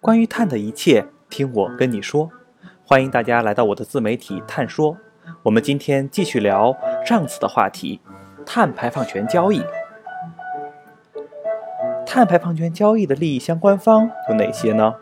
[0.00, 2.30] 关于碳的一切，听我跟你说。
[2.84, 4.96] 欢迎大家来到我的自媒体“碳说”。
[5.44, 8.00] 我们今天继续聊上次的话题：
[8.44, 9.62] 碳排放权交易。
[12.04, 14.94] 碳排放权交易的利益相关方有哪些呢？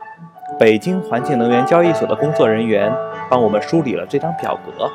[0.59, 2.93] 北京环境能源交易所的工作人员
[3.31, 4.91] 帮我们梳理了这张表格。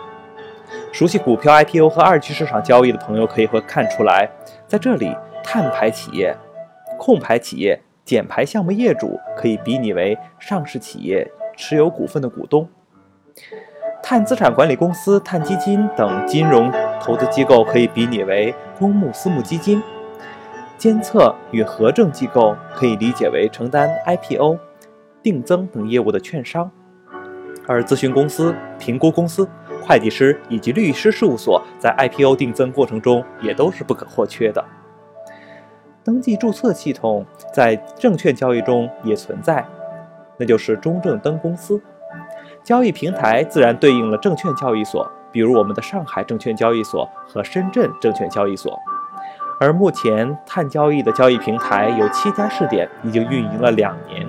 [0.92, 4.30] 熟悉股票 IPO 和二级市场交易的朋友可以会看出来，
[4.68, 6.36] 在这里，碳排企业、
[7.00, 12.66] 控排企业、减排项目业主可以比拟为上市企业持有股份的股东；
[14.02, 19.80] 碳资产管理公司、碳基金等金融投资机构可以比拟为公募私募基金；
[20.78, 24.58] 监测与核证机构可以理解为承担 IPO、
[25.22, 26.70] 定增等业务的券商；
[27.66, 29.48] 而咨询公司、评估公司。
[29.86, 34.64] 会计师以及律师事务所在 IPO 定增过程中也都是不可或缺的。
[36.04, 39.66] 登记注册系统在证券交易中也存在，
[40.38, 41.82] 那就是中证登公司。
[42.62, 48.78] 交易平台自然对应了证券交易所，比如我们的上海证券交易所和深圳证券交易所。
[49.60, 54.28] 而目前碳交易的交易平台有七家试点，已经运营了两年，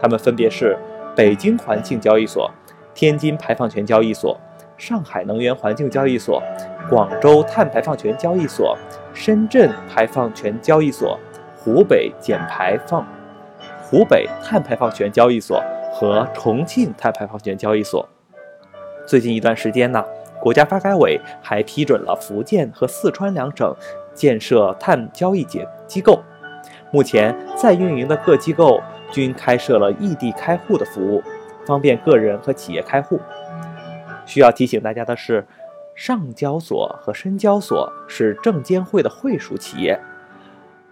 [0.00, 0.78] 它们分别是
[1.16, 2.48] 北京环境交易所、
[2.94, 4.38] 天津排放权交易所。
[4.78, 6.40] 上海能源环境交易所、
[6.88, 8.78] 广州碳排放权交易所、
[9.12, 11.18] 深圳排放权交易所、
[11.56, 13.04] 湖北减排放、
[13.82, 15.60] 湖北碳排放权交易所
[15.92, 18.08] 和重庆碳排放权交易所。
[19.04, 20.04] 最近一段时间呢，
[20.40, 23.74] 国家发改委还批准了福建和四川两省
[24.14, 26.22] 建设碳交易结机构。
[26.92, 31.20] 目前在运营的各机构均开设了异地开户的服务，
[31.66, 33.20] 方便个人和企业开户。
[34.28, 35.46] 需要提醒大家的是，
[35.94, 39.98] 上交所和深交所是证监会的会属企业。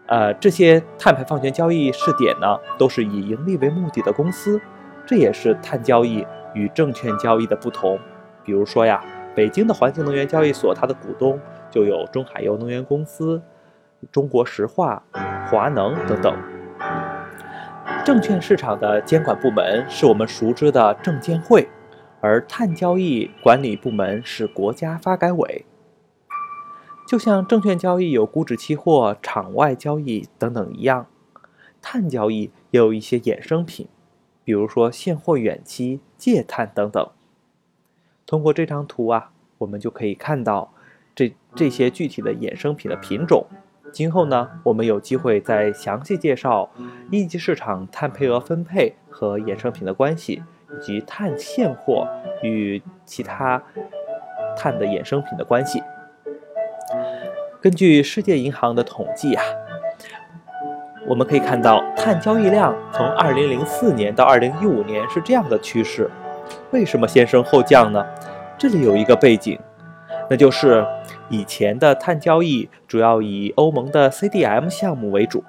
[0.07, 4.59] 呃，这些碳排放权交易试点呢，都是以盈利为目的的公司，
[5.05, 7.99] 这也是碳交易与证券交易的不同。
[8.43, 11.39] 比如说呀，北京的环境能源交易所，它的股东
[11.71, 13.43] 就有中海油能源公司、
[14.11, 15.03] 中国石化、
[15.51, 16.35] 华能等等。
[18.03, 21.69] 证券市场的监管部门是我们熟知的证监会。
[22.27, 25.65] 而碳交易管理部门是国家发改委。
[27.07, 31.07] 就像证券交易有股指期货、场外交易等等一样，
[31.81, 33.87] 碳交易也有一些衍生品，
[34.43, 37.09] 比如说现货远期、借碳等等。
[38.27, 40.73] 通过这张图啊，我们就可以看到
[41.15, 43.47] 这这些具体的衍生品的品种。
[43.93, 46.69] 今后呢，我们有机会再详细介绍
[47.13, 50.43] 一级市场碳配额分配和衍生品的关系。
[50.73, 52.09] 以及碳现货
[52.43, 53.63] 与其他
[54.57, 55.83] 碳的衍生品的关系。
[57.61, 59.43] 根据世界银行的统计啊，
[61.09, 66.11] 我们可以看到碳交易量从2004年到2015年是这样的趋势。
[66.71, 68.07] 为什么先升后降呢？
[68.57, 69.59] 这里有一个背景，
[70.31, 70.87] 那就是
[71.29, 75.43] 以前的碳交易主要以欧盟的 CDM 项目为主，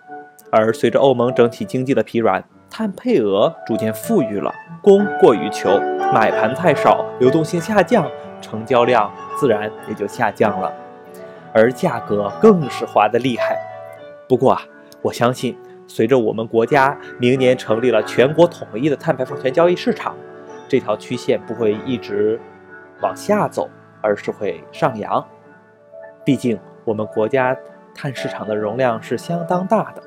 [0.52, 2.44] 而随着欧盟整体经济的疲软。
[2.70, 5.80] 碳配额逐渐富裕了，供过于求，
[6.14, 8.08] 买盘太少，流动性下降，
[8.40, 10.72] 成交量自然也就下降了，
[11.54, 13.58] 而价格更是滑得厉害。
[14.28, 14.62] 不过啊，
[15.02, 15.58] 我相信
[15.88, 20.16] 随着我们国家明年成立了全国统一的碳排放权交易市场，
[20.68, 22.40] 这条曲线不会一直
[23.02, 23.70] 往下走，
[24.02, 25.26] 而是会上扬。
[26.24, 27.58] 毕竟我们国家
[27.96, 30.04] 碳市场的容量是相当大的，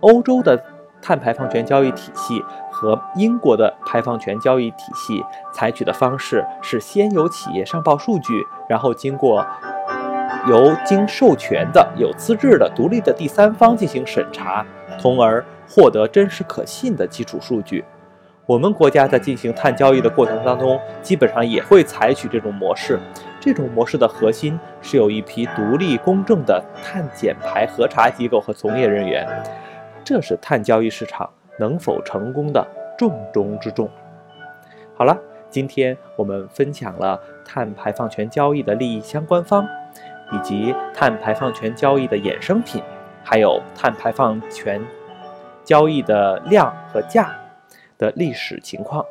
[0.00, 0.64] 欧洲的。
[1.04, 5.22] 碳排放权交易体系和英国的排放权交易体系
[5.52, 9.46] 采取的方式是先由企业上报数据，然后经过
[10.48, 14.64] 由经授权的有资质的独立的第三方进行审查，
[14.98, 17.84] 从而获得真实可信的基础数据。
[18.46, 22.98] 我们国家在进行碳交易的过程当中，基本上也会采取这种模式。
[23.38, 29.26] 这种模式的核心是有一批独立公正的碳减排核查机构和从业人员。
[30.04, 31.28] 这是碳交易市场
[31.58, 32.66] 能否成功的
[32.98, 33.88] 重中之重。
[34.96, 35.18] 好了，
[35.50, 39.66] 今天我们分享了碳排放权交易的利益相关方，
[40.32, 42.82] 以及碳排放权交易的衍生品，
[43.24, 44.80] 还有碳排放权
[45.64, 47.34] 交易的量和价
[47.98, 49.04] 的历史情况。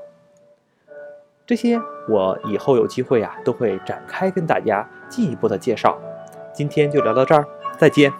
[1.46, 6.00] 这些我以后有机会啊，都会展开跟大家进一步的介绍。
[6.54, 7.46] 今天就聊到这儿，
[7.78, 8.14] 再见。